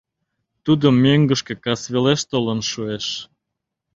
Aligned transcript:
—Тудо 0.65 0.87
мӧҥгышкӧ 1.03 1.53
касвелеш 1.63 2.21
толын 2.31 2.59
шуэш. 2.69 3.05